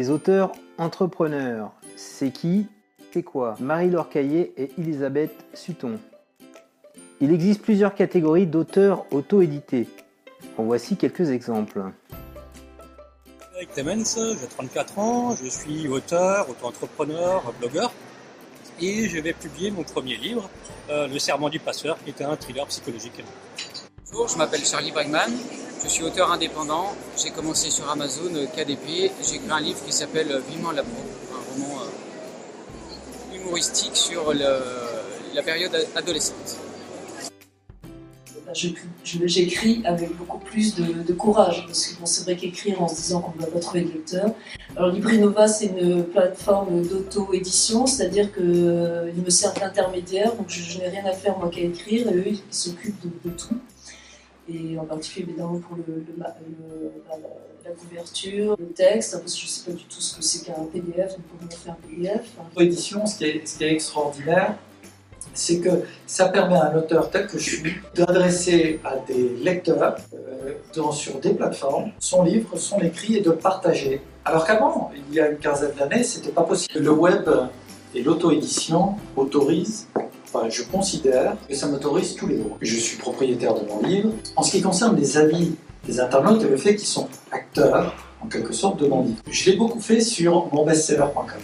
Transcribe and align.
Les 0.00 0.10
auteurs 0.10 0.52
entrepreneurs, 0.78 1.72
c'est 1.96 2.30
qui? 2.30 2.66
C'est 3.12 3.24
quoi? 3.24 3.56
Marie-Laure 3.58 4.08
Caillé 4.08 4.52
et 4.56 4.70
Elisabeth 4.78 5.32
Sutton. 5.54 5.98
Il 7.20 7.32
existe 7.32 7.62
plusieurs 7.62 7.96
catégories 7.96 8.46
d'auteurs 8.46 9.06
auto-édités. 9.10 9.88
En 10.56 10.62
voici 10.62 10.96
quelques 10.96 11.30
exemples. 11.30 11.82
Eric 13.56 13.72
Clemens, 13.72 14.36
j'ai 14.40 14.46
34 14.46 14.98
ans, 15.00 15.34
je 15.34 15.48
suis 15.48 15.88
auteur, 15.88 16.48
auto-entrepreneur, 16.48 17.52
blogueur 17.58 17.92
et 18.80 19.08
je 19.08 19.18
vais 19.18 19.32
publier 19.32 19.72
mon 19.72 19.82
premier 19.82 20.16
livre, 20.16 20.48
euh, 20.90 21.08
Le 21.08 21.18
Serment 21.18 21.48
du 21.48 21.58
Passeur, 21.58 21.98
qui 22.04 22.10
est 22.10 22.22
un 22.22 22.36
thriller 22.36 22.68
psychologique. 22.68 23.24
Bonjour, 24.12 24.28
je 24.28 24.38
m'appelle 24.38 24.64
Charlie 24.64 24.92
Bregman, 24.92 25.32
je 25.82 25.88
suis 25.88 26.02
auteur 26.02 26.32
indépendant, 26.32 26.94
j'ai 27.16 27.30
commencé 27.30 27.70
sur 27.70 27.88
Amazon 27.90 28.34
euh, 28.34 28.46
KDP, 28.46 29.10
j'ai 29.22 29.36
écrit 29.36 29.50
un 29.50 29.60
livre 29.60 29.84
qui 29.84 29.92
s'appelle 29.92 30.40
Vivement 30.48 30.72
la 30.72 30.82
peau, 30.82 30.90
un 31.32 31.52
roman 31.52 31.82
euh, 31.82 33.36
humoristique 33.36 33.96
sur 33.96 34.32
la 34.34 35.42
période 35.42 35.76
adolescente. 35.94 36.58
J'écris 39.04 39.82
avec 39.84 40.16
beaucoup 40.16 40.38
plus 40.38 40.74
de, 40.74 41.12
courage, 41.12 41.64
parce 41.66 41.86
que 41.86 42.06
c'est 42.06 42.24
vrai 42.24 42.36
qu'écrire 42.36 42.82
en 42.82 42.88
se 42.88 42.96
disant 42.96 43.20
qu'on 43.20 43.36
ne 43.38 43.44
va 43.44 43.50
pas 43.50 43.60
trouver 43.60 43.82
de 43.82 43.92
lecteur. 43.92 44.30
Alors 44.76 44.90
Librinova, 44.90 45.48
c'est 45.48 45.66
une 45.66 46.04
plateforme 46.04 46.82
d'auto-édition, 46.82 47.86
c'est-à-dire 47.86 48.32
qu'ils 48.32 49.22
me 49.22 49.30
servent 49.30 49.60
d'intermédiaire, 49.60 50.34
donc 50.34 50.48
je, 50.48 50.78
n'ai 50.78 50.88
rien 50.88 51.04
à 51.04 51.12
faire 51.12 51.38
moi 51.38 51.50
qu'à 51.50 51.60
écrire, 51.60 52.08
et 52.08 52.14
eux, 52.14 52.28
ils 52.28 52.42
s'occupent 52.50 53.00
de, 53.24 53.30
tout. 53.30 53.58
Et 54.48 54.78
en 54.78 54.84
particulier, 54.84 55.26
évidemment, 55.28 55.58
pour 55.58 55.76
le, 55.76 56.04
la, 56.18 56.34
couverture, 57.72 58.56
le 58.58 58.66
texte, 58.68 59.18
parce 59.20 59.34
que 59.34 59.40
je 59.40 59.44
ne 59.44 59.48
sais 59.48 59.70
pas 59.70 59.76
du 59.76 59.84
tout 59.84 60.00
ce 60.00 60.16
que 60.16 60.22
c'est 60.22 60.46
qu'un 60.46 60.64
PDF, 60.72 61.16
donc 61.16 61.24
comment 61.38 61.50
fait 61.50 61.70
un 61.70 61.76
PDF. 61.86 62.30
L'édition, 62.56 63.04
ce, 63.04 63.18
ce 63.18 63.58
qui 63.58 63.64
est 63.64 63.72
extraordinaire, 63.72 64.54
c'est 65.34 65.60
que 65.60 65.70
ça 66.06 66.28
permet 66.28 66.56
à 66.56 66.70
un 66.70 66.76
auteur 66.76 67.10
tel 67.10 67.26
que 67.26 67.38
je 67.38 67.56
suis 67.56 67.74
d'adresser 67.94 68.80
à 68.84 68.96
des 69.06 69.36
lecteurs 69.42 69.96
euh, 70.14 70.92
sur 70.92 71.20
des 71.20 71.34
plateformes 71.34 71.92
son 71.98 72.22
livre, 72.22 72.56
son 72.56 72.78
écrit 72.80 73.16
et 73.16 73.20
de 73.20 73.30
le 73.30 73.36
partager. 73.36 74.00
Alors 74.24 74.46
qu'avant, 74.46 74.90
il 75.08 75.14
y 75.14 75.20
a 75.20 75.28
une 75.28 75.38
quinzaine 75.38 75.74
d'années, 75.78 76.02
c'était 76.02 76.30
pas 76.30 76.42
possible. 76.42 76.82
Le 76.82 76.90
web 76.90 77.28
et 77.94 78.02
l'auto-édition 78.02 78.96
autorisent 79.16 79.88
Je 80.48 80.62
considère 80.62 81.36
que 81.48 81.54
ça 81.54 81.66
m'autorise 81.68 82.14
tous 82.14 82.26
les 82.26 82.36
jours. 82.36 82.58
Je 82.60 82.76
suis 82.76 82.98
propriétaire 82.98 83.54
de 83.54 83.66
mon 83.66 83.82
livre. 83.82 84.10
En 84.36 84.42
ce 84.42 84.52
qui 84.52 84.62
concerne 84.62 84.96
les 84.96 85.16
avis 85.16 85.52
des 85.86 86.00
internautes 86.00 86.42
et 86.42 86.48
le 86.48 86.56
fait 86.56 86.76
qu'ils 86.76 86.86
sont 86.86 87.08
acteurs, 87.30 87.94
en 88.22 88.26
quelque 88.26 88.52
sorte, 88.52 88.80
de 88.80 88.86
mon 88.86 89.04
livre, 89.04 89.22
je 89.30 89.50
l'ai 89.50 89.56
beaucoup 89.56 89.80
fait 89.80 90.00
sur 90.00 90.52
monbestseller.com 90.52 91.40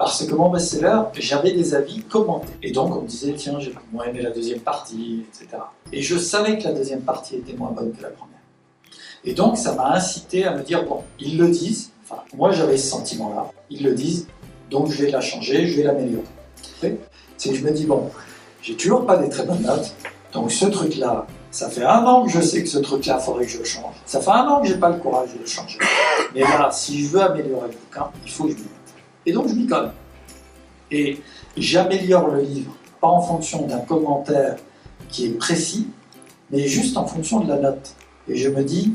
parce 0.00 0.24
que 0.24 0.34
mon 0.34 0.48
best-seller, 0.48 1.02
j'avais 1.18 1.52
des 1.52 1.74
avis 1.74 2.02
commentés. 2.02 2.54
Et 2.62 2.70
donc 2.70 2.96
on 2.96 3.02
me 3.02 3.06
disait, 3.06 3.34
tiens, 3.34 3.60
j'ai 3.60 3.74
moins 3.92 4.06
aimé 4.06 4.22
la 4.22 4.30
deuxième 4.30 4.60
partie, 4.60 5.26
etc. 5.28 5.62
Et 5.92 6.00
je 6.00 6.16
savais 6.16 6.56
que 6.56 6.64
la 6.64 6.72
deuxième 6.72 7.02
partie 7.02 7.36
était 7.36 7.52
moins 7.52 7.70
bonne 7.70 7.92
que 7.92 8.00
la 8.00 8.08
première. 8.08 8.40
Et 9.24 9.34
donc 9.34 9.58
ça 9.58 9.74
m'a 9.74 9.92
incité 9.92 10.46
à 10.46 10.56
me 10.56 10.62
dire, 10.62 10.86
bon, 10.86 11.02
ils 11.18 11.36
le 11.36 11.48
disent, 11.48 11.90
enfin, 12.02 12.22
moi 12.34 12.50
j'avais 12.50 12.78
ce 12.78 12.88
sentiment-là, 12.88 13.52
ils 13.68 13.84
le 13.84 13.92
disent, 13.92 14.26
donc 14.70 14.90
je 14.90 15.04
vais 15.04 15.10
la 15.10 15.20
changer, 15.20 15.66
je 15.66 15.76
vais 15.76 15.82
l'améliorer. 15.82 16.24
C'est 17.40 17.48
que 17.48 17.56
je 17.56 17.64
me 17.64 17.70
dis, 17.70 17.86
bon, 17.86 18.10
j'ai 18.60 18.76
toujours 18.76 19.06
pas 19.06 19.16
des 19.16 19.30
très 19.30 19.44
bonnes 19.44 19.62
notes, 19.62 19.94
donc 20.34 20.52
ce 20.52 20.66
truc-là, 20.66 21.26
ça 21.50 21.70
fait 21.70 21.84
un 21.84 22.04
an 22.04 22.26
que 22.26 22.30
je 22.30 22.38
sais 22.38 22.62
que 22.62 22.68
ce 22.68 22.76
truc-là, 22.76 23.16
il 23.18 23.24
faudrait 23.24 23.46
que 23.46 23.50
je 23.50 23.58
le 23.60 23.64
change. 23.64 23.94
Ça 24.04 24.20
fait 24.20 24.30
un 24.30 24.46
an 24.46 24.60
que 24.60 24.68
j'ai 24.68 24.76
pas 24.76 24.90
le 24.90 24.98
courage 24.98 25.32
de 25.32 25.38
le 25.38 25.46
changer. 25.46 25.78
Mais 26.34 26.40
là, 26.40 26.68
si 26.70 27.02
je 27.02 27.08
veux 27.08 27.22
améliorer 27.22 27.68
le 27.68 27.72
bouquin, 27.72 28.10
il 28.26 28.30
faut 28.30 28.44
que 28.44 28.50
je 28.50 28.56
le 28.56 28.62
et 29.24 29.32
donc 29.32 29.48
je 29.48 29.54
m'y 29.54 29.66
colle. 29.66 29.90
Et 30.90 31.18
j'améliore 31.56 32.28
le 32.28 32.42
livre, 32.42 32.76
pas 33.00 33.08
en 33.08 33.22
fonction 33.22 33.66
d'un 33.66 33.78
commentaire 33.78 34.56
qui 35.08 35.24
est 35.24 35.38
précis, 35.38 35.88
mais 36.50 36.66
juste 36.66 36.98
en 36.98 37.06
fonction 37.06 37.40
de 37.40 37.48
la 37.48 37.56
note. 37.56 37.94
Et 38.28 38.36
je 38.36 38.50
me 38.50 38.62
dis, 38.62 38.92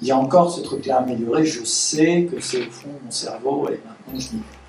il 0.00 0.08
y 0.08 0.12
a 0.12 0.16
encore 0.16 0.50
ce 0.50 0.62
truc-là 0.62 0.96
à 0.96 1.02
améliorer, 1.02 1.44
je 1.44 1.62
sais 1.62 2.26
que 2.32 2.40
c'est 2.40 2.66
au 2.66 2.70
fond 2.70 2.88
de 2.88 3.04
mon 3.04 3.10
cerveau, 3.10 3.68
et 3.68 3.80
maintenant 3.84 4.18
je 4.18 4.34
m'y 4.34 4.38
vais 4.38 4.61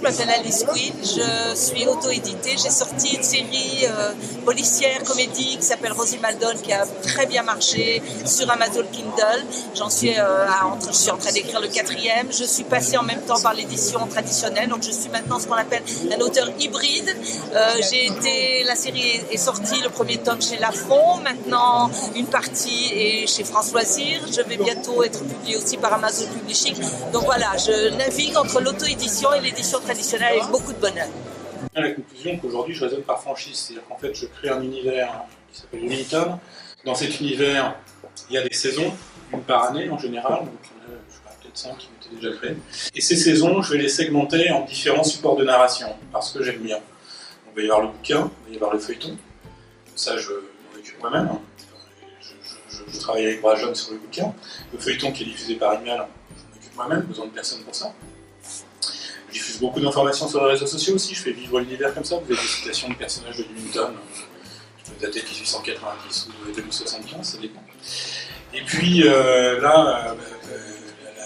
je 0.00 0.08
m'appelle 0.08 0.30
Alice 0.30 0.64
Quinn, 0.64 0.94
je 1.02 1.54
suis 1.54 1.86
auto-éditée. 1.86 2.56
J'ai 2.56 2.70
sorti 2.70 3.16
une 3.16 3.22
série 3.22 3.84
euh, 3.84 4.12
policière, 4.46 5.02
comédie 5.04 5.58
qui 5.58 5.62
s'appelle 5.62 5.92
Rosie 5.92 6.18
Maldon 6.18 6.54
qui 6.62 6.72
a 6.72 6.86
très 7.02 7.26
bien 7.26 7.42
marché 7.42 8.02
sur 8.24 8.50
Amazon 8.50 8.84
Kindle. 8.90 9.44
J'en 9.74 9.90
suis, 9.90 10.18
euh, 10.18 10.46
je 10.86 10.96
suis 10.96 11.10
en 11.10 11.18
train 11.18 11.32
d'écrire 11.32 11.60
le 11.60 11.68
quatrième. 11.68 12.28
Je 12.32 12.44
suis 12.44 12.64
passée 12.64 12.96
en 12.96 13.02
même 13.02 13.20
temps 13.22 13.40
par 13.40 13.52
l'édition 13.52 14.06
traditionnelle, 14.06 14.68
donc 14.68 14.82
je 14.82 14.90
suis 14.90 15.10
maintenant 15.10 15.38
ce 15.38 15.46
qu'on 15.46 15.54
appelle 15.54 15.82
un 16.10 16.20
auteur 16.20 16.48
hybride. 16.58 17.14
Euh, 17.54 17.74
été, 17.92 18.64
la 18.64 18.76
série 18.76 19.20
est, 19.30 19.36
sortie, 19.36 19.80
le 19.82 19.90
premier 19.90 20.16
tome 20.18 20.40
chez 20.40 20.56
Lafon, 20.56 21.16
maintenant 21.22 21.90
une 22.16 22.26
partie 22.26 22.90
est 22.94 23.26
chez 23.26 23.44
France 23.44 23.72
Loisirs. 23.72 24.22
Je 24.30 24.40
vais 24.42 24.56
bientôt 24.56 25.02
être 25.02 25.22
publiée 25.24 25.56
aussi 25.58 25.76
par 25.76 25.92
Amazon 25.92 26.26
Publishing. 26.32 26.74
Donc 27.12 27.24
voilà, 27.24 27.56
je 27.58 27.94
navigue 27.96 28.36
entre 28.36 28.60
l'auto-édition 28.60 29.32
et 29.34 29.40
l'édition 29.40 29.80
traditionnel 29.90 30.38
avec 30.38 30.50
beaucoup 30.52 30.72
de 30.72 30.78
bonheur. 30.78 31.08
À 31.74 31.80
la 31.80 31.90
conclusion 31.90 32.38
qu'aujourd'hui 32.38 32.74
je 32.74 32.84
raisonne 32.84 33.02
par 33.02 33.20
franchise, 33.20 33.56
c'est-à-dire 33.56 33.88
qu'en 33.88 33.98
fait 33.98 34.14
je 34.14 34.26
crée 34.26 34.48
un 34.48 34.62
univers 34.62 35.24
qui 35.52 35.60
s'appelle 35.60 35.84
Uniton. 35.84 36.38
Dans 36.84 36.94
cet 36.94 37.18
univers, 37.20 37.74
il 38.28 38.36
y 38.36 38.38
a 38.38 38.42
des 38.42 38.54
saisons, 38.54 38.92
une 39.32 39.42
par 39.42 39.64
année 39.64 39.90
en 39.90 39.98
général, 39.98 40.44
donc 40.44 40.48
euh, 40.88 40.94
je 41.08 41.14
sais 41.14 41.20
pas, 41.24 41.30
peut-être 41.42 41.58
5 41.58 41.76
qui 41.76 41.88
été 42.00 42.14
déjà 42.14 42.36
créées. 42.36 42.56
Et 42.94 43.00
ces 43.00 43.16
saisons, 43.16 43.62
je 43.62 43.72
vais 43.72 43.78
les 43.82 43.88
segmenter 43.88 44.50
en 44.50 44.64
différents 44.64 45.02
supports 45.02 45.36
de 45.36 45.44
narration, 45.44 45.88
parce 46.12 46.32
que 46.32 46.42
j'aime 46.42 46.60
bien. 46.60 46.78
On 47.50 47.56
va 47.56 47.62
y 47.62 47.64
avoir 47.64 47.82
le 47.82 47.88
bouquin, 47.88 48.20
on 48.20 48.46
va 48.46 48.52
y 48.52 48.54
avoir 48.54 48.72
le 48.72 48.78
feuilleton. 48.78 49.16
Ça, 49.96 50.16
je 50.16 50.30
m'en 50.30 50.78
occupe 50.78 51.00
moi-même. 51.00 51.28
Hein. 51.32 51.40
Je, 52.92 52.98
travaille 53.00 53.26
avec 53.26 53.42
Brajon 53.42 53.74
sur 53.74 53.92
le 53.92 53.98
bouquin. 53.98 54.32
Le 54.72 54.78
feuilleton 54.78 55.12
qui 55.12 55.24
est 55.24 55.26
diffusé 55.26 55.56
par 55.56 55.74
email, 55.74 55.96
je 55.96 56.42
m'en 56.42 56.56
occupe 56.56 56.76
moi-même, 56.76 57.02
besoin 57.02 57.26
de 57.26 57.32
personne 57.32 57.60
pour 57.62 57.74
ça. 57.74 57.92
Je 59.30 59.34
diffuse 59.38 59.60
beaucoup 59.60 59.80
d'informations 59.80 60.26
sur 60.26 60.44
les 60.44 60.50
réseaux 60.50 60.66
sociaux 60.66 60.96
aussi, 60.96 61.14
je 61.14 61.22
fais 61.22 61.30
vivre 61.30 61.60
l'univers 61.60 61.94
comme 61.94 62.04
ça. 62.04 62.16
Vous 62.16 62.32
avez 62.32 62.34
des 62.34 62.48
citations 62.48 62.88
de 62.88 62.94
personnages 62.94 63.36
de 63.38 63.44
Newton, 63.44 63.92
qui 64.82 64.90
peuvent 64.90 65.00
dater 65.00 65.20
de 65.20 65.26
1890 65.26 66.28
ou 66.28 66.48
de 66.48 66.54
2075, 66.56 67.22
ça 67.22 67.38
dépend. 67.38 67.62
Et 68.52 68.62
puis 68.62 69.06
euh, 69.06 69.60
là, 69.60 70.08
euh, 70.08 70.14
euh, 70.50 71.16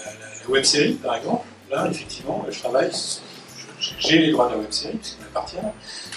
la, 0.43 0.49
web 0.49 0.63
série 0.63 0.93
par 0.93 1.15
exemple, 1.15 1.45
là 1.71 1.87
effectivement, 1.89 2.45
je 2.47 2.59
travaille, 2.59 2.91
j'ai 3.79 4.19
les 4.19 4.31
droits 4.31 4.49
de 4.49 4.51
la 4.51 4.57
web 4.59 4.71
série, 4.71 4.97
puisqu'il 4.97 5.23
m'appartient, 5.23 5.57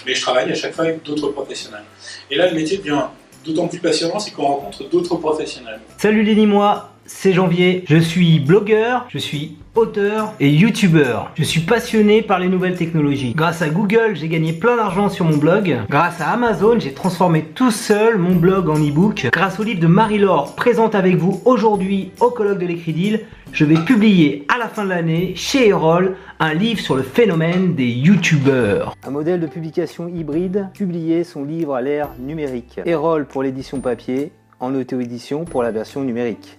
mais 0.05 0.13
je 0.13 0.21
travaille 0.21 0.51
à 0.51 0.55
chaque 0.55 0.75
fois 0.75 0.85
avec 0.85 1.01
d'autres 1.01 1.29
professionnels. 1.29 1.85
Et 2.29 2.35
là, 2.35 2.47
le 2.51 2.55
métier 2.55 2.77
devient 2.77 3.05
d'autant 3.43 3.67
plus 3.67 3.79
passionnant, 3.79 4.19
c'est 4.19 4.31
qu'on 4.31 4.45
rencontre 4.45 4.87
d'autres 4.89 5.15
professionnels. 5.15 5.79
Salut 5.97 6.21
les 6.21 6.35
Nîmois 6.35 6.91
c'est 7.09 7.33
Janvier, 7.33 7.83
je 7.87 7.97
suis 7.97 8.39
blogueur, 8.39 9.05
je 9.09 9.17
suis 9.17 9.57
auteur 9.75 10.33
et 10.39 10.49
youtubeur. 10.49 11.31
Je 11.35 11.43
suis 11.43 11.61
passionné 11.61 12.21
par 12.21 12.39
les 12.39 12.47
nouvelles 12.47 12.75
technologies. 12.75 13.33
Grâce 13.33 13.61
à 13.61 13.69
Google, 13.69 14.15
j'ai 14.15 14.27
gagné 14.27 14.53
plein 14.53 14.77
d'argent 14.77 15.09
sur 15.09 15.25
mon 15.25 15.37
blog. 15.37 15.79
Grâce 15.89 16.21
à 16.21 16.29
Amazon, 16.29 16.79
j'ai 16.79 16.93
transformé 16.93 17.43
tout 17.43 17.71
seul 17.71 18.17
mon 18.17 18.35
blog 18.35 18.69
en 18.69 18.75
e-book. 18.75 19.27
Grâce 19.33 19.59
au 19.59 19.63
livre 19.63 19.79
de 19.79 19.87
Marie-Laure, 19.87 20.55
présente 20.55 20.95
avec 20.95 21.15
vous 21.15 21.41
aujourd'hui 21.45 22.11
au 22.19 22.29
colloque 22.29 22.59
de 22.59 22.67
l'écrit 22.67 23.19
je 23.51 23.65
vais 23.65 23.83
publier 23.83 24.45
à 24.47 24.59
la 24.59 24.67
fin 24.67 24.83
de 24.83 24.89
l'année 24.89 25.33
chez 25.35 25.69
Erol 25.69 26.15
un 26.39 26.53
livre 26.53 26.79
sur 26.79 26.95
le 26.95 27.01
phénomène 27.01 27.73
des 27.73 27.87
youtubeurs. 27.87 28.95
Un 29.03 29.09
modèle 29.09 29.39
de 29.39 29.47
publication 29.47 30.07
hybride, 30.07 30.67
publier 30.75 31.23
son 31.23 31.43
livre 31.43 31.73
à 31.73 31.81
l'ère 31.81 32.09
numérique. 32.19 32.79
Erol 32.85 33.25
pour 33.25 33.41
l'édition 33.41 33.79
papier, 33.79 34.31
en 34.59 34.75
auto-édition 34.75 35.45
pour 35.45 35.63
la 35.63 35.71
version 35.71 36.03
numérique. 36.03 36.58